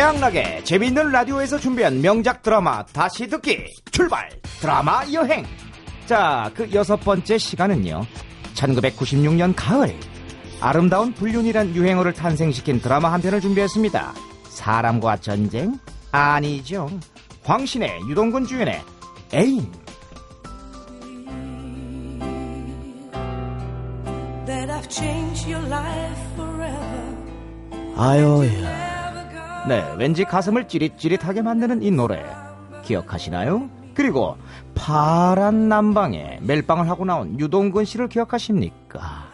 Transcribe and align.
최양락의 0.00 0.64
재미있는 0.64 1.10
라디오에서 1.12 1.58
준비한 1.58 2.00
명작 2.00 2.40
드라마 2.40 2.82
다시 2.86 3.26
듣기 3.26 3.66
출발! 3.90 4.30
드라마 4.58 5.04
여행! 5.12 5.44
자 6.06 6.50
그 6.54 6.72
여섯 6.72 6.96
번째 6.96 7.36
시간은요 7.36 8.06
1996년 8.54 9.52
가을 9.54 9.94
아름다운 10.58 11.12
불륜이란 11.12 11.74
유행어를 11.74 12.14
탄생시킨 12.14 12.80
드라마 12.80 13.12
한 13.12 13.20
편을 13.20 13.42
준비했습니다. 13.42 14.14
사람과 14.48 15.18
전쟁? 15.18 15.78
아니죠. 16.12 16.88
황신의 17.44 18.00
유동근 18.08 18.46
주연의 18.46 18.80
애인. 19.34 19.70
아유야 27.98 28.79
네 29.68 29.94
왠지 29.98 30.24
가슴을 30.24 30.68
찌릿찌릿하게 30.68 31.42
만드는 31.42 31.82
이 31.82 31.90
노래 31.90 32.24
기억하시나요? 32.82 33.68
그리고 33.94 34.36
파란 34.74 35.68
남방에 35.68 36.38
멜빵을 36.42 36.88
하고 36.88 37.04
나온 37.04 37.38
유동근 37.38 37.84
씨를 37.84 38.08
기억하십니까? 38.08 39.28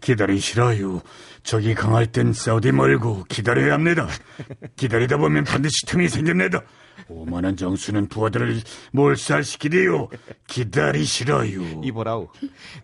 기다리시라요. 0.00 1.00
적이 1.42 1.74
강할 1.74 2.06
땐 2.06 2.32
싸우디 2.32 2.72
말고 2.72 3.24
기다려야 3.28 3.74
합니다. 3.74 4.08
기다리다 4.76 5.16
보면 5.16 5.44
반드시 5.44 5.86
틈이 5.86 6.08
생깁니다. 6.08 6.62
오만한 7.08 7.56
정수는 7.56 8.08
부하들을 8.08 8.60
몰살시키리요. 8.92 10.08
기다리시라요. 10.46 11.80
이보라우 11.84 12.28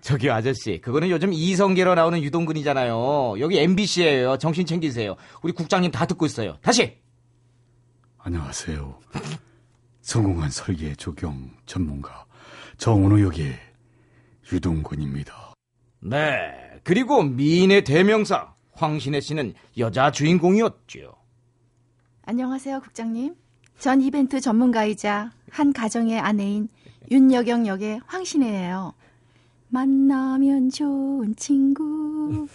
저기 0.01 0.31
아저씨 0.31 0.81
그거는 0.81 1.11
요즘 1.11 1.33
이성계로 1.33 1.95
나오는 1.95 2.23
유동근이잖아요 2.23 3.37
여기 3.41 3.59
MBC예요 3.59 4.39
정신 4.39 4.65
챙기세요 4.67 5.17
우리 5.43 5.53
국장님 5.53 5.91
다 5.91 6.07
듣고 6.07 6.27
있어요 6.27 6.57
다시 6.63 6.99
안녕하세요. 8.19 8.99
성공한 10.01 10.51
설계 10.51 10.95
조경 10.95 11.51
전문가 11.67 12.25
정은호 12.79 13.21
역의 13.23 13.59
유동근입니다. 14.53 15.55
네 16.01 16.81
그리고 16.83 17.23
미인의 17.23 17.85
대명사 17.85 18.55
황신혜 18.73 19.21
씨는 19.21 19.55
여자 19.79 20.11
주인공이었죠 20.11 21.15
안녕하세요, 22.27 22.81
국장님. 22.81 23.35
전 23.79 24.01
이벤트 24.01 24.41
전문가이자 24.41 25.31
한 25.51 25.73
가정의 25.73 26.19
아내인 26.19 26.69
윤여경 27.11 27.67
역의 27.67 28.01
황신혜예요. 28.07 28.95
만나면 29.69 30.71
좋은 30.71 31.35
친구. 31.37 32.47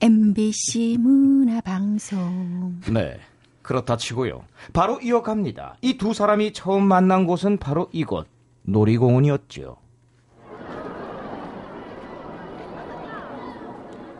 MBC 0.00 0.96
문화방송. 1.00 2.80
네 2.92 3.18
그렇다 3.62 3.96
치고요. 3.96 4.44
바로 4.72 5.00
이어갑니다. 5.00 5.76
이 5.82 5.98
두 5.98 6.14
사람이 6.14 6.52
처음 6.52 6.84
만난 6.84 7.26
곳은 7.26 7.58
바로 7.58 7.88
이곳 7.92 8.26
놀이공원이었죠. 8.62 9.76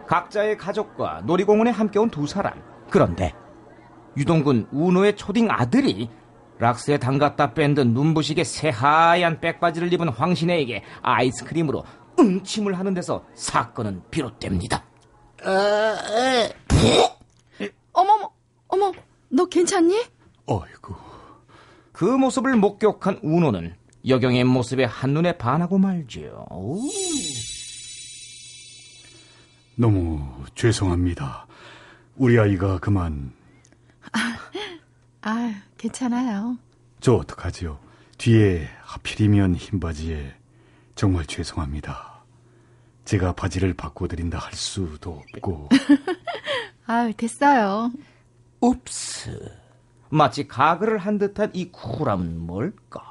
각자의 0.07 0.59
가족과 0.59 1.23
놀이공원에 1.25 1.71
함께 1.71 1.99
온 1.99 2.11
두 2.11 2.27
사람. 2.27 2.61
그런데 2.91 3.33
유동근 4.17 4.67
우노의 4.73 5.17
초딩 5.17 5.49
아들이 5.51 6.11
락스에 6.61 6.99
담갔다 6.99 7.55
뺀 7.55 7.75
듯 7.75 7.87
눈부시게 7.89 8.45
새하얀 8.45 9.41
백바지를 9.41 9.93
입은 9.93 10.09
황신혜에게 10.11 10.83
아이스크림으로 11.03 11.85
응침을 12.19 12.79
하는 12.79 12.95
데서 12.95 13.25
사건은 13.35 14.03
비롯됩니다 14.11 14.85
어머머, 17.93 18.31
어머, 18.69 18.93
너 19.31 19.47
괜찮니? 19.47 20.05
어이구. 20.47 20.95
그 21.93 22.05
모습을 22.05 22.57
목격한 22.57 23.21
우노는 23.23 23.75
여경의 24.07 24.45
모습에 24.45 24.85
한눈에 24.85 25.37
반하고 25.39 25.79
말지요. 25.79 26.47
오. 26.51 26.79
너무 29.77 30.23
죄송합니다. 30.55 31.47
우리 32.17 32.39
아이가 32.39 32.79
그만 32.79 33.33
아, 35.23 35.55
괜찮아요. 35.77 36.57
저 37.01 37.15
어떡하지요? 37.15 37.79
뒤에 38.19 38.69
하필이면 38.83 39.55
흰 39.57 39.81
바지에 39.81 40.35
정말 40.95 41.25
죄송합니다. 41.27 42.23
제가 43.05 43.33
바지를 43.33 43.75
바꿔드린다 43.75 44.39
할 44.39 44.53
수도 44.55 45.23
없고 45.35 45.69
아, 46.87 47.11
됐어요. 47.17 47.91
읍스. 48.63 49.57
마치 50.11 50.47
가글을 50.47 50.99
한 50.99 51.19
듯한 51.19 51.51
이 51.55 51.71
쿨함은 51.71 52.41
뭘까? 52.41 53.11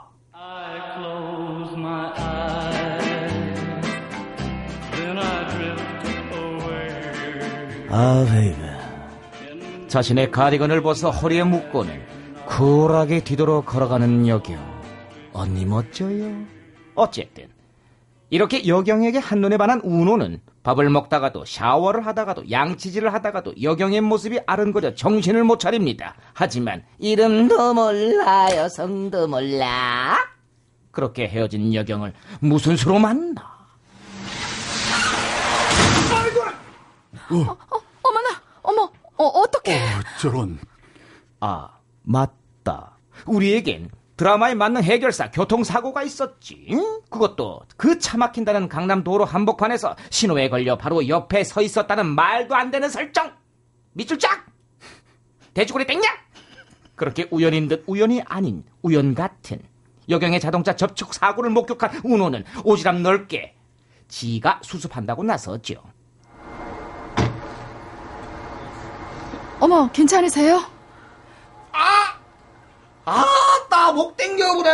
close 0.99 1.73
my 1.77 2.11
eyes, 2.17 3.01
then 4.91 5.17
I 5.17 5.47
drift 5.49 6.35
away. 6.35 7.87
아, 7.89 8.25
베이비. 8.29 8.69
자신의 9.89 10.29
가디건을 10.31 10.81
벗어 10.83 11.09
허리에 11.09 11.44
묶고는 11.44 12.00
쿨하게 12.45 13.23
뒤돌아 13.23 13.61
걸어가는 13.61 14.27
여경. 14.27 14.57
언니 15.33 15.66
멋져요. 15.66 16.31
어쨌든 16.94 17.47
이렇게 18.29 18.67
여경에게 18.67 19.17
한눈에 19.17 19.57
반한 19.57 19.81
우노는 19.83 20.41
밥을 20.61 20.89
먹다가도 20.91 21.45
샤워를 21.45 22.05
하다가도 22.05 22.51
양치질을 22.51 23.11
하다가도 23.13 23.55
여경의 23.63 24.01
모습이 24.01 24.39
아른거려 24.45 24.94
정신을 24.94 25.44
못 25.44 25.59
차립니다. 25.59 26.13
하지만 26.33 26.83
이름도 27.00 27.73
몰라 27.73 28.56
여성도 28.56 29.27
몰라 29.27 30.17
그렇게 30.91 31.27
헤어진 31.27 31.73
여경을 31.73 32.13
무슨 32.39 32.75
수로 32.75 33.00
만나? 33.00 33.57
어머나, 37.29 38.29
어머, 38.61 38.91
어, 39.17 39.25
어떡해. 39.59 39.75
어, 39.77 39.87
저런 40.19 40.59
아, 41.39 41.69
맞다. 42.03 42.97
우리에겐 43.25 43.89
드라마에 44.17 44.53
맞는 44.53 44.83
해결사 44.83 45.31
교통사고가 45.31 46.03
있었지. 46.03 46.67
응? 46.71 47.01
그것도 47.09 47.61
그 47.77 47.97
차 47.99 48.17
막힌다는 48.17 48.67
강남 48.67 49.03
도로 49.03 49.23
한복판에서 49.25 49.95
신호에 50.09 50.49
걸려 50.49 50.77
바로 50.77 51.07
옆에 51.07 51.43
서 51.43 51.61
있었다는 51.61 52.05
말도 52.05 52.55
안 52.55 52.71
되는 52.71 52.89
설정. 52.89 53.31
밑줄 53.93 54.19
짝! 54.19 54.45
돼지고리 55.53 55.85
땡냐? 55.85 56.07
그렇게 56.95 57.27
우연인 57.31 57.67
듯 57.69 57.83
우연이 57.87 58.21
아닌 58.25 58.63
우연 58.81 59.15
같은 59.15 59.59
여경의 60.09 60.39
자동차 60.41 60.75
접촉 60.75 61.13
사고를 61.13 61.49
목격한 61.51 62.01
운호는 62.03 62.43
오지랖 62.63 63.01
넓게 63.01 63.55
지가 64.09 64.59
수습한다고 64.63 65.23
나섰죠. 65.23 65.81
어머, 69.59 69.89
괜찮으세요? 69.91 70.61
아, 73.05 73.25
나목 73.69 74.15
땡겨보네. 74.17 74.69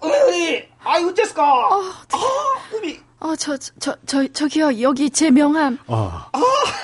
어머니, 0.00 0.62
아, 0.84 0.96
어째스까? 0.98 1.42
아, 1.42 1.92
어미. 2.76 3.00
어, 3.18 3.34
저, 3.36 3.56
저, 3.56 3.96
저, 4.06 4.26
저기요, 4.28 4.80
여기 4.80 5.10
제 5.10 5.30
명함. 5.30 5.78
아, 5.88 6.30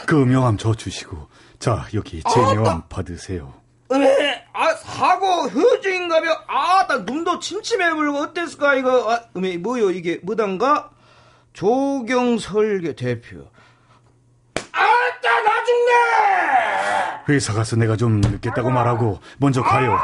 그 0.07 0.15
명함 0.17 0.59
저 0.59 0.75
주시고 0.75 1.29
자 1.59 1.87
여기 1.95 2.23
제 2.29 2.41
명함 2.41 2.83
받으세요. 2.89 3.55
어메, 3.89 4.47
아, 4.53 4.75
사고 4.75 5.49
휴증인가며? 5.49 6.31
아, 6.49 6.87
나 6.89 6.97
눈도 6.99 7.39
침침해버리고 7.39 8.19
어땠을까, 8.19 8.75
이거? 8.75 9.13
아, 9.13 9.21
어메, 9.35 9.59
뭐요, 9.59 9.93
이게, 9.93 10.19
뭐단가? 10.25 10.91
조경설계 11.53 12.97
대표. 12.97 13.49
아따, 14.73 15.41
나 15.43 15.65
죽네! 15.65 15.93
회사 17.29 17.53
가서 17.53 17.77
내가 17.77 17.97
좀 17.97 18.21
늦겠다고 18.21 18.71
말하고 18.71 19.19
먼저 19.39 19.63
가요. 19.63 19.99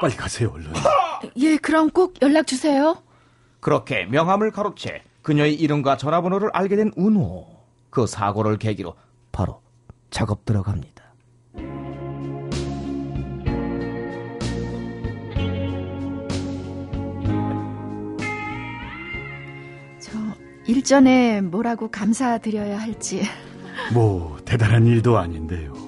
빨리 0.00 0.14
가세요 0.14 0.50
얼른. 0.54 0.72
예, 1.38 1.56
그럼 1.56 1.90
꼭 1.90 2.14
연락 2.22 2.46
주세요. 2.46 2.96
그렇게 3.60 4.04
명함을 4.04 4.50
가로채 4.50 5.02
그녀의 5.22 5.54
이름과 5.54 5.96
전화번호를 5.96 6.50
알게 6.52 6.76
된 6.76 6.92
운호. 6.96 7.46
그 7.90 8.06
사고를 8.06 8.58
계기로 8.58 8.94
바로 9.32 9.60
작업 10.10 10.44
들어갑니다. 10.44 11.04
저, 19.98 20.12
일전에 20.66 21.40
뭐라고 21.40 21.90
감사드려야 21.90 22.78
할지. 22.78 23.22
뭐 23.92 24.38
대단한 24.44 24.86
일도 24.86 25.18
아닌데요. 25.18 25.85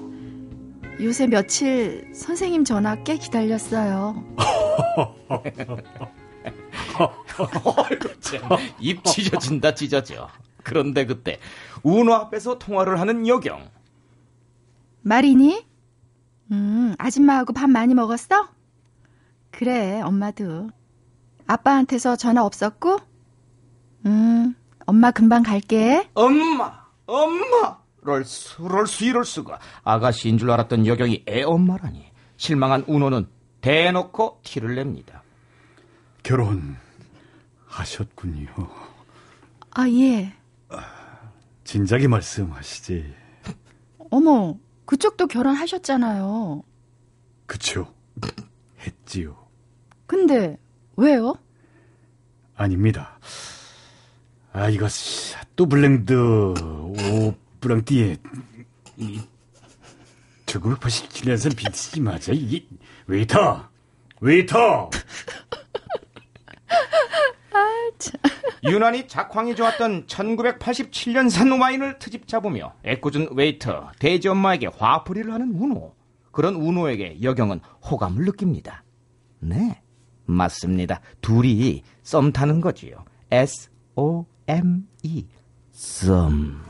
요새 1.01 1.27
며칠 1.27 2.09
선생님 2.13 2.65
전화 2.65 2.95
꽤 3.03 3.15
기다렸어요. 3.17 4.23
입 8.79 9.03
찢어진다 9.05 9.75
찢어져. 9.75 10.27
그런데 10.63 11.05
그때 11.05 11.39
운호 11.83 12.13
앞에서 12.13 12.59
통화를 12.59 12.99
하는 12.99 13.27
여경. 13.27 13.69
말이니? 15.01 15.65
음, 16.51 16.95
아줌마하고 16.97 17.53
밥 17.53 17.69
많이 17.69 17.93
먹었어? 17.93 18.49
그래, 19.51 20.01
엄마도. 20.01 20.69
아빠한테서 21.47 22.17
전화 22.17 22.43
없었고? 22.43 22.97
음, 24.05 24.55
엄마 24.85 25.11
금방 25.11 25.43
갈게. 25.43 26.09
엄마, 26.13 26.83
엄마! 27.05 27.79
럴수, 28.09 28.67
럴수, 28.67 29.05
이럴 29.05 29.23
수가. 29.23 29.59
아가씨인 29.83 30.37
줄 30.39 30.49
알았던 30.49 30.87
여경이 30.87 31.25
애 31.27 31.43
엄마라니. 31.43 32.11
실망한 32.37 32.85
운호는 32.87 33.27
대놓고 33.61 34.41
티를 34.43 34.75
냅니다. 34.75 35.23
결혼하셨군요. 36.23 36.77
아, 39.71 39.87
예. 39.89 40.33
진작에 41.63 42.07
말씀하시지. 42.07 43.13
어머, 44.09 44.55
그쪽도 44.85 45.27
결혼하셨잖아요. 45.27 46.63
그쵸? 47.45 47.93
했지요. 48.81 49.37
근데, 50.07 50.57
왜요? 50.95 51.35
아닙니다. 52.55 53.19
아, 54.51 54.69
이거, 54.69 54.87
뚜블랭드, 55.55 56.13
오 56.13 57.35
브랑띠에, 57.59 58.17
이, 58.97 59.19
1987년생 60.45 61.55
빈티지 61.55 62.01
맞아? 62.01 62.31
이게, 62.33 62.65
웨이터! 63.07 63.69
웨이터! 64.21 64.89
유난히 68.63 69.07
작황이 69.07 69.55
좋았던 69.55 70.07
1987년산 70.07 71.61
와인을 71.61 71.99
트집 71.99 72.27
잡으며 72.27 72.73
애꿎은 72.85 73.29
웨이터, 73.31 73.91
돼지 73.99 74.27
엄마에게 74.27 74.67
화풀이를 74.67 75.33
하는 75.33 75.51
운호. 75.53 75.95
그런 76.31 76.55
운호에게 76.55 77.21
여경은 77.21 77.59
호감을 77.89 78.25
느낍니다. 78.25 78.83
네, 79.39 79.81
맞습니다. 80.25 81.01
둘이 81.21 81.83
썸 82.03 82.31
타는 82.31 82.61
거지요. 82.61 83.03
S-O-M-E. 83.31 85.27
썸. 85.71 86.68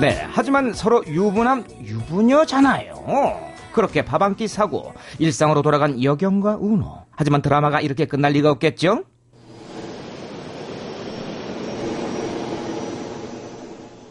네, 0.00 0.26
하지만 0.30 0.72
서로 0.72 1.04
유부남, 1.06 1.64
유부녀잖아요. 1.82 3.54
그렇게 3.72 4.04
밥 4.04 4.22
한 4.22 4.34
끼 4.36 4.48
사고 4.48 4.92
일상으로 5.18 5.62
돌아간 5.62 6.02
여경과 6.02 6.58
운호. 6.60 7.04
하지만 7.10 7.42
드라마가 7.42 7.80
이렇게 7.80 8.04
끝날 8.06 8.32
리가 8.32 8.50
없겠죠? 8.50 9.04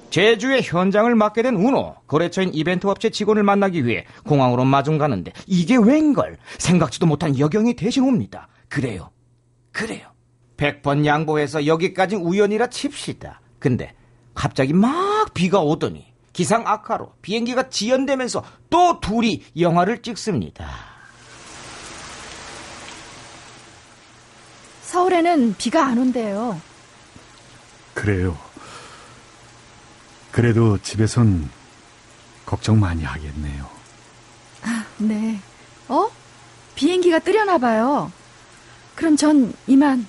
제주의 0.10 0.62
현장을 0.62 1.14
맡게 1.16 1.42
된 1.42 1.56
운호. 1.56 1.96
거래처인 2.08 2.52
이벤트 2.54 2.86
업체 2.86 3.10
직원을 3.10 3.42
만나기 3.44 3.86
위해 3.86 4.06
공항으로 4.26 4.64
마중 4.64 5.00
가는데 5.00 5.34
이게 5.48 5.76
웬걸? 5.76 6.38
생각지도 6.60 7.08
못한 7.08 7.38
여경이 7.40 7.74
대신 7.76 8.04
옵니다. 8.04 8.48
그래요. 8.70 9.10
그래요. 9.72 10.08
100번 10.58 11.06
양보해서 11.06 11.66
여기까지 11.66 12.16
우연이라 12.16 12.68
칩시다. 12.68 13.42
근데 13.58 13.94
갑자기 14.36 14.72
막 14.74 14.94
비가 15.34 15.60
오더니 15.60 16.12
기상 16.34 16.68
악화로 16.68 17.14
비행기가 17.22 17.70
지연되면서 17.70 18.44
또 18.70 19.00
둘이 19.00 19.44
영화를 19.58 20.02
찍습니다. 20.02 20.68
서울에는 24.82 25.56
비가 25.58 25.86
안 25.86 25.98
온대요. 25.98 26.60
그래요. 27.94 28.38
그래도 30.32 30.78
집에선 30.80 31.50
걱정 32.46 32.80
많이 32.80 33.04
하겠네요. 33.04 33.70
네. 34.98 35.40
어? 35.88 36.10
비행기가 36.76 37.20
뜨려나 37.20 37.58
봐요. 37.58 38.12
그럼 38.96 39.16
전 39.16 39.54
이만. 39.68 40.08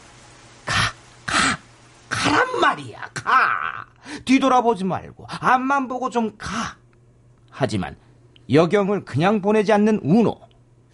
가, 0.65 0.93
가, 1.27 1.59
가란 2.09 2.61
말이야, 2.61 3.11
가. 3.15 3.74
뒤돌아보지 4.25 4.85
말고 4.85 5.27
앞만 5.29 5.89
보고 5.89 6.11
좀 6.11 6.37
가. 6.37 6.77
하지만 7.51 7.97
여경을 8.51 9.05
그냥 9.05 9.41
보내지 9.41 9.73
않는 9.73 10.01
운호. 10.03 10.39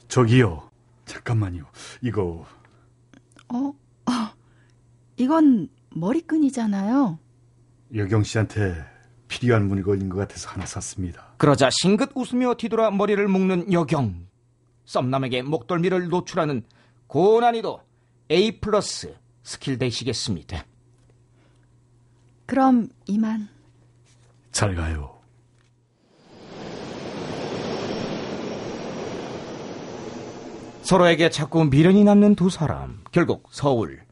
저기요. 0.08 0.70
잠깐만요. 1.04 1.64
이거 2.02 2.44
어? 3.48 3.56
어. 3.56 4.12
이건 5.16 5.68
머리끈이잖아요. 5.90 7.18
여경 7.94 8.22
씨한테 8.22 8.74
필요한 9.28 9.68
물건인 9.68 10.08
것 10.08 10.16
같아서 10.18 10.48
하나 10.50 10.66
샀습니다. 10.66 11.34
그러자 11.36 11.68
싱긋 11.70 12.10
웃으며 12.14 12.54
뒤돌아 12.54 12.90
머리를 12.90 13.26
묶는 13.26 13.72
여경. 13.72 14.26
썸남에게 14.84 15.42
목덜미를 15.42 16.08
노출하는 16.08 16.64
고난이도 17.06 17.80
A 18.30 18.60
플러스 18.60 19.16
스킬 19.42 19.78
되시겠습니다. 19.78 20.64
그럼 22.50 22.88
이만. 23.06 23.48
잘 24.50 24.74
가요. 24.74 25.20
서로에게 30.82 31.30
자꾸 31.30 31.64
미련이 31.64 32.02
남는 32.02 32.34
두 32.34 32.50
사람. 32.50 33.04
결국 33.12 33.50
서울. 33.52 34.02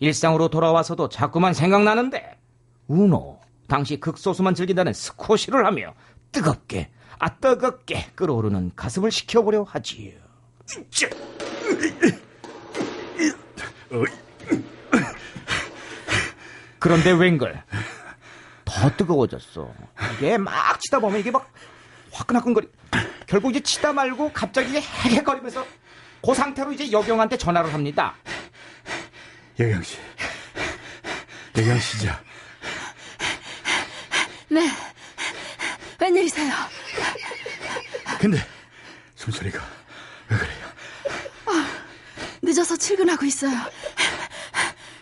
일상으로 0.00 0.48
돌아와서도 0.48 1.10
자꾸만 1.10 1.54
생각나는데 1.54 2.40
운호 2.88 3.38
당시 3.68 4.00
극소수만 4.00 4.56
즐긴다는 4.56 4.92
스쿼시를 4.92 5.64
하며 5.64 5.94
뜨겁게 6.32 6.90
아 7.20 7.36
뜨겁게 7.36 8.06
끓어오르는 8.16 8.72
가슴을 8.74 9.12
식혀보려 9.12 9.62
하지요. 9.62 10.14
쯔. 16.86 16.88
그런데 16.88 17.10
웬걸 17.10 17.62
더 18.64 18.96
뜨거워졌어. 18.96 19.72
이게 20.14 20.38
막 20.38 20.80
치다 20.80 21.00
보면 21.00 21.18
이게 21.20 21.30
막 21.30 21.52
화끈화끈거리. 22.12 22.68
결국 23.26 23.50
이제 23.50 23.60
치다 23.60 23.92
말고 23.92 24.32
갑자기 24.32 24.70
이제 24.70 24.80
헤헤거리면서 24.80 25.66
그 26.24 26.34
상태로 26.34 26.72
이제 26.72 26.90
여경한테 26.90 27.36
전화를 27.36 27.74
합니다. 27.74 28.14
여경 29.58 29.82
씨. 29.82 29.98
여경 31.56 31.78
씨죠. 31.78 32.14
네. 34.48 34.70
웬일이세요? 35.98 36.52
근데 38.20 38.38
숨소리가 39.16 39.60
왜 40.28 40.36
그래요? 40.36 40.66
늦어서 42.42 42.76
출근하고 42.76 43.24
있어요. 43.24 43.56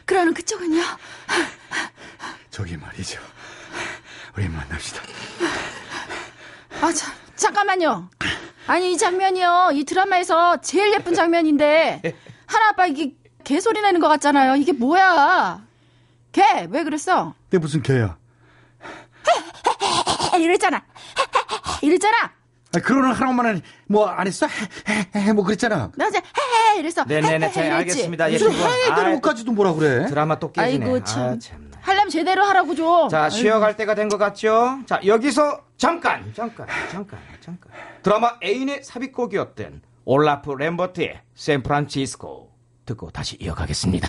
그러는 0.06 0.32
그쪽은요? 0.32 0.82
저기 2.54 2.76
말이죠. 2.76 3.20
우리 4.36 4.48
만납시다. 4.48 5.02
아, 6.80 6.92
자, 6.92 7.12
잠깐만요. 7.34 8.08
아니, 8.68 8.92
이 8.92 8.96
장면이요. 8.96 9.70
이 9.72 9.82
드라마에서 9.82 10.60
제일 10.60 10.92
예쁜 10.92 11.14
장면인데, 11.14 12.00
하나 12.46 12.68
아빠 12.68 12.86
이게 12.86 13.16
개소리 13.42 13.80
내는 13.80 13.98
것 13.98 14.06
같잖아요. 14.06 14.54
이게 14.54 14.70
뭐야? 14.70 15.66
개, 16.30 16.68
왜 16.70 16.84
그랬어? 16.84 17.34
내 17.50 17.58
무슨 17.58 17.82
개야? 17.82 18.16
이랬잖아. 20.38 20.84
이랬잖아. 21.82 22.16
아, 22.76 22.78
그러는 22.78 23.10
하나만 23.10 23.62
뭐안 23.88 24.28
했어? 24.28 24.46
뭐 25.34 25.42
그랬잖아. 25.44 25.90
나 25.96 26.06
이제 26.06 26.18
헤헤 26.18 26.78
이랬어. 26.78 27.02
네네네, 27.02 27.46
헤헤 27.46 27.52
자, 27.52 27.60
이랬지. 27.62 27.74
알겠습니다. 27.74 28.30
예, 28.30 28.32
무슨. 28.34 28.52
해외들 28.52 28.92
아이, 28.92 29.12
못까지도 29.14 29.50
뭐라 29.50 29.72
그래? 29.72 30.06
드라마 30.06 30.38
또 30.38 30.52
깨지네. 30.52 30.84
아이고, 30.84 31.02
참. 31.02 31.22
아, 31.24 31.38
참 31.40 31.73
나. 32.04 32.08
하려면 32.08 32.10
제대로 32.10 32.44
하라고 32.44 32.74
좀. 32.74 33.08
자, 33.08 33.28
쉬어갈 33.30 33.76
때가 33.76 33.94
된 33.94 34.08
것 34.08 34.18
같죠? 34.18 34.78
자, 34.86 35.00
여기서 35.04 35.60
잠깐, 35.76 36.32
잠깐, 36.34 36.66
잠깐, 36.90 37.18
잠깐. 37.40 37.72
드라마 38.02 38.38
애인의 38.42 38.84
삽입곡이었던 38.84 39.82
올라프 40.04 40.52
램버트의 40.52 41.22
샌프란시스코 41.34 42.50
듣고 42.84 43.10
다시 43.10 43.36
이어가겠습니다. 43.40 44.08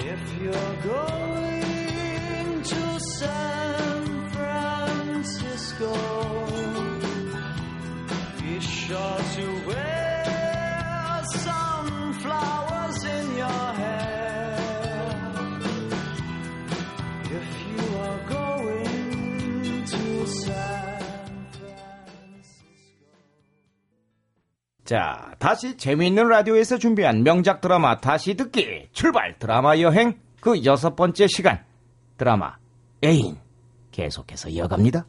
If 0.00 0.20
you're 0.42 0.82
going 0.82 1.29
자, 24.90 25.36
다시 25.38 25.76
재미있는 25.76 26.26
라디오에서 26.26 26.76
준비한 26.78 27.22
명작 27.22 27.60
드라마 27.60 28.00
다시 28.00 28.34
듣기 28.34 28.88
출발 28.90 29.38
드라마 29.38 29.78
여행 29.78 30.18
그 30.40 30.64
여섯 30.64 30.96
번째 30.96 31.28
시간 31.28 31.64
드라마 32.16 32.56
애인 33.04 33.38
계속해서 33.92 34.48
이어갑니다. 34.48 35.06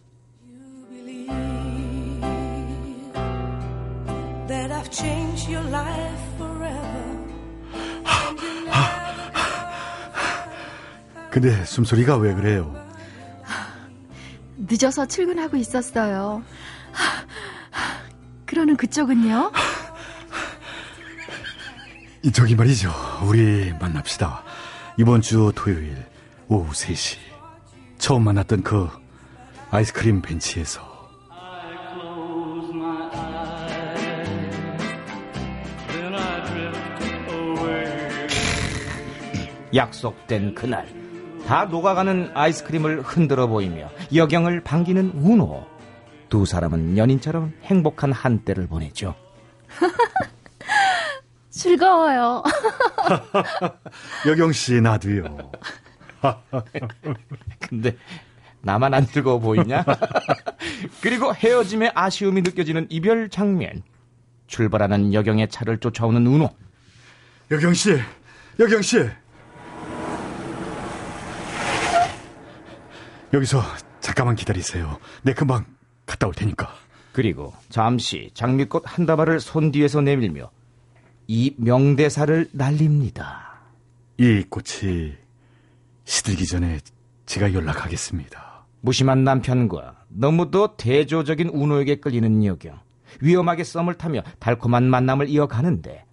근데 11.31 11.65
숨소리가 11.65 12.17
왜 12.17 12.35
그래요? 12.35 12.71
늦어서 14.57 15.07
출근하고 15.07 15.57
있었어요. 15.57 16.43
그러는 18.45 18.75
그쪽은요? 18.75 19.51
저기 22.29 22.55
말이죠. 22.55 22.91
우리 23.27 23.73
만납시다. 23.79 24.43
이번 24.97 25.21
주 25.21 25.51
토요일 25.55 26.05
오후 26.47 26.71
3시. 26.71 27.17
처음 27.97 28.23
만났던 28.23 28.61
그 28.61 28.87
아이스크림 29.71 30.21
벤치에서. 30.21 30.91
약속된 39.73 40.53
그날 40.53 40.85
다 41.47 41.65
녹아가는 41.65 42.31
아이스크림을 42.33 43.01
흔들어 43.01 43.47
보이며 43.47 43.89
여경을 44.13 44.61
반기는 44.63 45.11
운호 45.15 45.65
두 46.29 46.45
사람은 46.45 46.97
연인처럼 46.97 47.53
행복한 47.63 48.11
한때를 48.11 48.67
보냈죠. 48.67 49.15
즐거워요. 51.51 52.43
여경 54.25 54.51
씨 54.51 54.81
나도요. 54.81 55.51
근데 57.59 57.95
나만 58.61 58.93
안 58.93 59.05
즐거워 59.05 59.39
보이냐? 59.39 59.83
그리고 61.01 61.33
헤어짐의 61.33 61.91
아쉬움이 61.93 62.41
느껴지는 62.41 62.87
이별 62.89 63.29
장면. 63.29 63.83
출발하는 64.47 65.13
여경의 65.13 65.49
차를 65.49 65.79
쫓아오는 65.79 66.25
운호. 66.25 66.49
여경 67.51 67.73
씨, 67.73 67.97
여경 68.59 68.81
씨. 68.81 69.09
여기서 73.33 73.61
잠깐만 74.01 74.35
기다리세요. 74.35 74.99
내 75.21 75.33
금방 75.33 75.65
갔다 76.05 76.27
올 76.27 76.33
테니까. 76.33 76.73
그리고 77.13 77.53
잠시 77.69 78.31
장미꽃 78.33 78.83
한 78.85 79.05
다발을 79.05 79.39
손 79.39 79.71
뒤에서 79.71 80.01
내밀며 80.01 80.49
이 81.33 81.55
명대사를 81.55 82.49
날립니다. 82.51 83.61
이 84.17 84.43
꽃이 84.49 85.13
시들기 86.03 86.45
전에 86.45 86.79
제가 87.25 87.53
연락하겠습니다. 87.53 88.65
무심한 88.81 89.23
남편과 89.23 89.95
너무도 90.09 90.75
대조적인 90.75 91.47
운호에게 91.53 92.01
끌리는 92.01 92.43
여경. 92.43 92.77
위험하게 93.21 93.63
썸을 93.63 93.93
타며 93.93 94.23
달콤한 94.39 94.83
만남을 94.83 95.29
이어가는데 95.29 96.03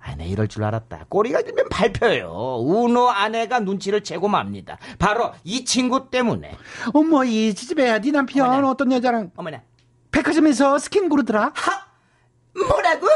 아, 0.00 0.14
내 0.16 0.26
이럴 0.26 0.48
줄 0.48 0.64
알았다. 0.64 1.06
꼬리가 1.08 1.40
들면 1.40 1.70
밟혀요. 1.70 2.58
운호 2.60 3.08
아내가 3.08 3.58
눈치를 3.58 4.04
채고 4.04 4.28
맙니다. 4.28 4.76
바로 4.98 5.32
이 5.44 5.64
친구 5.64 6.10
때문에. 6.10 6.54
어머 6.92 7.24
이 7.24 7.54
지집애야 7.54 8.00
네 8.00 8.10
남편 8.10 8.50
어머나. 8.50 8.68
어떤 8.68 8.92
여자랑 8.92 9.30
어머나. 9.34 9.62
백화점에서 10.10 10.78
스킨 10.78 11.08
고르더라 11.08 11.54
뭐라고? 12.54 13.06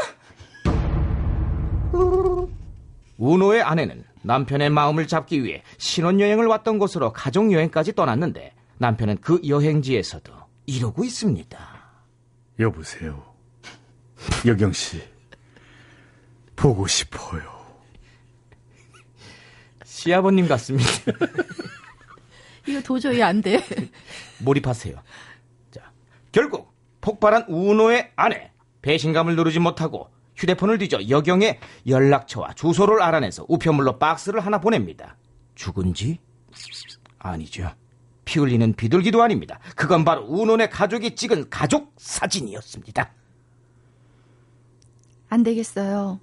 운호의 3.17 3.61
아내는 3.61 4.03
남편의 4.21 4.69
마음을 4.69 5.07
잡기 5.07 5.43
위해 5.43 5.63
신혼여행을 5.77 6.45
왔던 6.47 6.79
곳으로 6.79 7.13
가족여행까지 7.13 7.93
떠났는데 7.93 8.53
남편은 8.77 9.17
그 9.21 9.41
여행지에서도 9.47 10.33
이러고 10.65 11.03
있습니다. 11.03 11.57
여보세요. 12.59 13.23
여경 14.45 14.71
씨. 14.73 15.01
보고 16.55 16.87
싶어요. 16.87 17.41
시아버님 19.85 20.47
같습니다. 20.47 20.89
이거 22.67 22.81
도저히 22.81 23.21
안 23.23 23.41
돼. 23.41 23.63
몰입하세요. 24.39 24.95
자, 25.71 25.91
결국 26.31 26.73
폭발한 27.01 27.45
운호의 27.47 28.11
아내 28.15 28.51
배신감을 28.81 29.35
누르지 29.35 29.59
못하고 29.59 30.09
휴대폰을 30.37 30.77
뒤져 30.77 31.09
여경의 31.09 31.59
연락처와 31.87 32.53
주소를 32.53 33.01
알아내서 33.01 33.45
우편물로 33.49 33.97
박스를 33.97 34.39
하나 34.39 34.59
보냅니다. 34.59 35.17
죽은 35.55 35.93
지? 35.93 36.19
아니죠. 37.17 37.71
피 38.23 38.39
흘리는 38.39 38.73
비둘기도 38.73 39.23
아닙니다. 39.23 39.59
그건 39.75 40.05
바로 40.05 40.25
운혼의 40.27 40.69
가족이 40.69 41.15
찍은 41.15 41.49
가족 41.49 41.93
사진이었습니다. 41.97 43.11
안 45.29 45.43
되겠어요. 45.43 46.19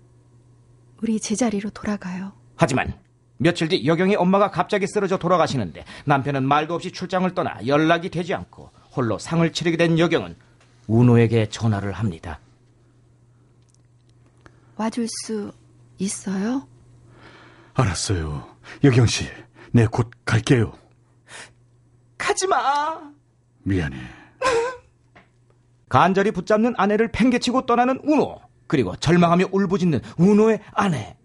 우리 1.03 1.19
제자리로 1.19 1.71
돌아가요. 1.71 2.33
하지만 2.57 2.99
며칠 3.37 3.69
뒤 3.69 3.85
여경의 3.85 4.17
엄마가 4.17 4.51
갑자기 4.51 4.87
쓰러져 4.87 5.19
돌아가시는데 5.19 5.85
남편은 6.05 6.45
말도 6.45 6.75
없이 6.75 6.93
출장을 6.93 7.29
떠나 7.35 7.59
연락이 7.67 8.09
되지 8.11 8.33
않고 8.33 8.71
홀로 8.95 9.19
상을 9.19 9.51
치르게 9.53 9.77
된 9.77 9.99
여경은 9.99 10.37
운호에게 10.87 11.49
전화를 11.49 11.93
합니다. 11.93 12.39
와줄 14.77 15.07
수 15.09 15.53
있어요? 15.99 16.67
알았어요. 17.75 18.57
여경 18.85 19.07
씨. 19.07 19.27
내 19.73 19.87
곧 19.87 20.11
갈게요. 20.25 20.73
가지 22.17 22.47
마! 22.47 23.13
미안해. 23.65 23.97
간절히 25.89 26.31
붙잡는 26.31 26.75
아내를 26.77 27.11
팽개치고 27.13 27.67
떠나는 27.67 28.01
운호 28.05 28.41
그리고 28.67 28.95
절망하며 28.97 29.47
울부짖는 29.53 30.01
운호의 30.19 30.61
아내 30.73 31.17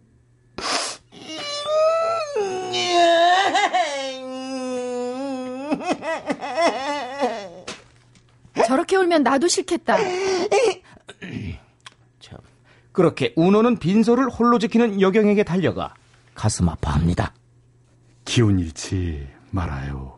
저렇게 8.67 8.95
울면 8.97 9.23
나도 9.23 9.47
싫겠다. 9.47 9.97
참, 12.89 12.93
그렇게 12.93 13.33
운호는 13.35 13.77
빈소를 13.77 14.29
홀로 14.29 14.59
지키는 14.59 15.01
여경에게 15.01 15.43
달려가 15.43 15.93
가슴 16.33 16.69
아파합니다. 16.69 17.33
기운 18.25 18.59
잃지 18.59 19.27
말아요. 19.51 20.17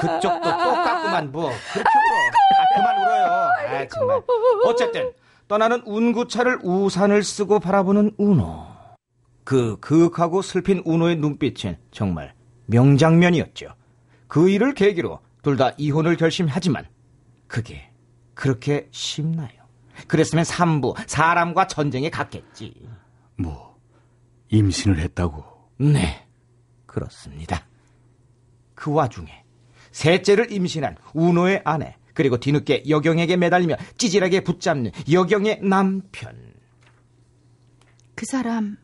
그쪽도 0.00 0.40
똑같구만 0.42 1.32
뭐. 1.32 1.50
그렇게 1.72 1.90
울어. 1.98 2.60
아, 2.60 2.76
그만 2.76 2.98
울어요. 3.02 3.26
아 3.82 3.86
정말. 3.88 4.22
어쨌든 4.66 5.12
떠나는 5.48 5.82
운구차를 5.84 6.60
우산을 6.62 7.22
쓰고 7.24 7.58
바라보는 7.58 8.12
운호 8.18 8.66
그 9.44 9.78
그윽하고 9.80 10.42
슬픈 10.42 10.82
운호의 10.84 11.16
눈빛은 11.16 11.78
정말 11.90 12.34
명장면이었죠. 12.66 13.68
그 14.28 14.50
일을 14.50 14.74
계기로 14.74 15.20
둘 15.42 15.56
다 15.56 15.72
이혼을 15.78 16.16
결심하지만 16.16 16.86
그게 17.48 17.90
그렇게 18.34 18.88
쉽나요 18.92 19.50
그랬으면 20.06 20.44
삼부 20.44 20.94
사람과 21.06 21.66
전쟁에 21.66 22.08
갔겠지 22.10 22.74
뭐 23.36 23.76
임신을 24.50 24.98
했다고. 25.00 25.44
네 25.78 26.26
그렇습니다 26.86 27.66
그 28.74 28.92
와중에 28.92 29.44
셋째를 29.90 30.52
임신한 30.52 30.96
운호의 31.14 31.62
아내 31.64 31.96
그리고 32.14 32.38
뒤늦게 32.38 32.84
여경에게 32.88 33.36
매달리며 33.36 33.76
찌질하게 33.96 34.40
붙잡는 34.42 34.90
여경의 35.10 35.60
남편 35.62 36.54
그 38.14 38.26
사람 38.26 38.76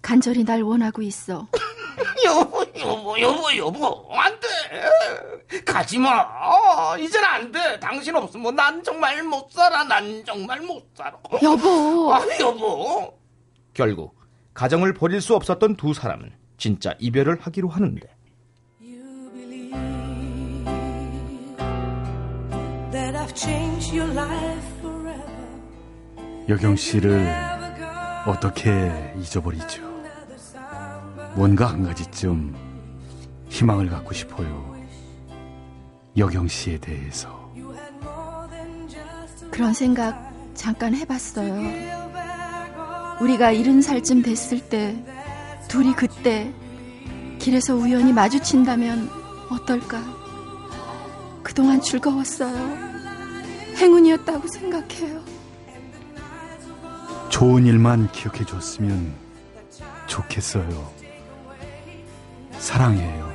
간절히 0.00 0.44
날 0.44 0.62
원하고 0.62 1.02
있어. 1.02 1.48
여보 2.24 2.64
여보 2.78 3.20
여보 3.20 3.56
여보 3.56 4.08
안돼 4.14 4.35
가지마. 5.64 6.96
이젠 6.98 7.24
안 7.24 7.50
돼. 7.52 7.78
당신 7.80 8.14
없으면 8.16 8.54
난 8.54 8.82
정말 8.82 9.22
못 9.22 9.50
살아. 9.50 9.84
난 9.84 10.24
정말 10.24 10.60
못 10.60 10.90
살아. 10.94 11.16
여보. 11.42 12.12
아 12.14 12.20
여보. 12.40 13.18
결국 13.74 14.16
가정을 14.54 14.94
버릴 14.94 15.20
수 15.20 15.34
없었던 15.34 15.76
두 15.76 15.92
사람은 15.92 16.32
진짜 16.56 16.94
이별을 16.98 17.38
하기로 17.40 17.68
하는데. 17.68 18.08
You 18.80 19.30
believe 19.32 19.76
that 22.90 23.16
I've 23.16 23.34
changed 23.34 23.96
your 23.96 24.12
life 24.12 24.66
forever. 24.78 25.26
여경 26.48 26.76
씨를 26.76 27.32
어떻게 28.26 29.12
잊어버리죠? 29.18 29.84
뭔가 31.34 31.66
한 31.66 31.82
가지쯤 31.84 32.56
희망을 33.56 33.88
갖고 33.88 34.12
싶어요. 34.12 34.76
여경 36.14 36.46
씨에 36.46 36.76
대해서. 36.76 37.50
그런 39.50 39.72
생각 39.72 40.30
잠깐 40.52 40.94
해봤어요. 40.94 41.56
우리가 43.22 43.52
이른 43.52 43.80
살쯤 43.80 44.20
됐을 44.20 44.60
때, 44.68 44.94
둘이 45.68 45.94
그때 45.94 46.52
길에서 47.38 47.74
우연히 47.74 48.12
마주친다면 48.12 49.08
어떨까? 49.50 50.02
그동안 51.42 51.80
즐거웠어요. 51.80 52.76
행운이었다고 53.78 54.48
생각해요. 54.48 55.24
좋은 57.30 57.64
일만 57.64 58.12
기억해 58.12 58.44
줬으면 58.44 59.14
좋겠어요. 60.06 60.92
사랑해요. 62.58 63.25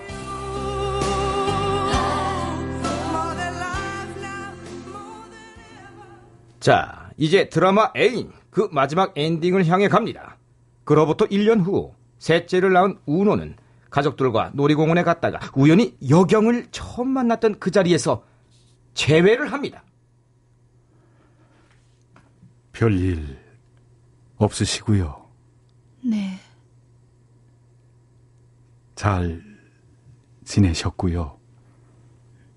자, 6.61 7.11
이제 7.17 7.49
드라마 7.49 7.91
애인 7.97 8.31
그 8.51 8.69
마지막 8.71 9.17
엔딩을 9.17 9.65
향해 9.65 9.87
갑니다. 9.87 10.37
그로부터 10.83 11.25
1년 11.25 11.65
후 11.65 11.95
셋째를 12.19 12.71
낳은 12.71 12.99
우노는 13.07 13.55
가족들과 13.89 14.51
놀이공원에 14.53 15.03
갔다가 15.03 15.39
우연히 15.55 15.97
여경을 16.07 16.67
처음 16.71 17.09
만났던 17.09 17.59
그 17.59 17.71
자리에서 17.71 18.23
재회를 18.93 19.51
합니다. 19.51 19.83
별일 22.73 23.39
없으시고요. 24.37 25.29
네, 26.03 26.37
잘 28.95 29.43
지내셨고요. 30.45 31.39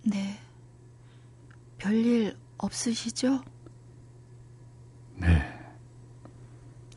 네. 0.05 0.39
별일 1.79 2.37
없으시죠? 2.59 3.43
네. 5.17 5.43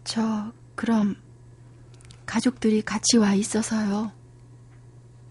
저, 0.03 0.51
그럼, 0.75 1.15
가족들이 2.25 2.81
같이 2.81 3.17
와 3.17 3.33
있어서요. 3.33 4.11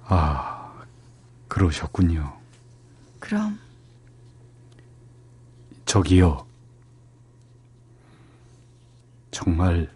아, 0.05 0.73
그러셨군요. 1.49 2.37
그럼, 3.19 3.59
저기요. 5.85 6.47
정말 9.31 9.91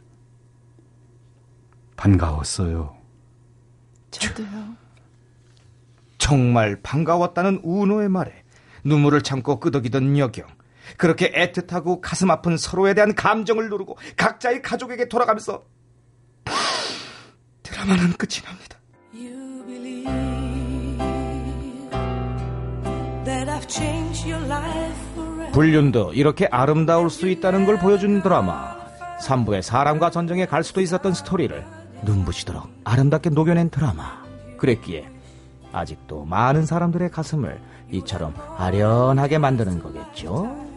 반가웠어요. 1.96 2.96
저도요. 4.10 4.76
정말 6.18 6.80
반가웠다는 6.82 7.60
우노의 7.62 8.08
말에 8.08 8.44
눈물을 8.84 9.22
참고 9.22 9.58
끄덕이던 9.60 10.16
여경. 10.18 10.46
그렇게 10.96 11.30
애틋하고 11.32 12.00
가슴 12.00 12.30
아픈 12.30 12.56
서로에 12.56 12.94
대한 12.94 13.14
감정을 13.14 13.68
누르고 13.68 13.96
각자의 14.16 14.62
가족에게 14.62 15.08
돌아가면서 15.08 15.64
드라마는 17.62 18.12
끝이 18.12 18.42
납니다. 18.44 18.78
불륜도 25.52 26.12
이렇게 26.14 26.46
아름다울 26.50 27.10
수 27.10 27.28
있다는 27.28 27.66
걸 27.66 27.78
보여준 27.78 28.22
드라마. 28.22 28.78
3부의 29.20 29.62
사랑과 29.62 30.10
전쟁에 30.10 30.46
갈 30.46 30.64
수도 30.64 30.80
있었던 30.80 31.12
스토리를 31.12 31.64
눈부시도록 32.04 32.68
아름답게 32.84 33.30
녹여낸 33.30 33.70
드라마. 33.70 34.22
그랬기에 34.58 35.08
아직도 35.72 36.24
많은 36.24 36.66
사람들의 36.66 37.10
가슴을 37.10 37.60
이처럼 37.90 38.34
아련하게 38.56 39.38
만드는 39.38 39.82
거겠죠? 39.82 40.69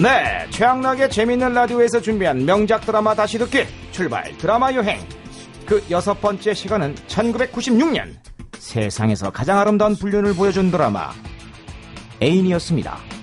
네, 0.00 0.46
최악나게 0.50 1.08
재밌는 1.08 1.52
라디오에서 1.52 2.00
준비한 2.00 2.44
명작 2.44 2.82
드라마 2.86 3.14
다시 3.14 3.38
듣기 3.38 3.64
출발 3.90 4.36
드라마 4.38 4.72
여행. 4.74 5.00
그 5.66 5.82
여섯 5.90 6.20
번째 6.20 6.54
시간은 6.54 6.94
1996년 7.08 8.14
세상에서 8.58 9.30
가장 9.30 9.58
아름다운 9.58 9.96
불륜을 9.96 10.34
보여준 10.34 10.70
드라마 10.70 11.10
애인이었습니다. 12.22 13.13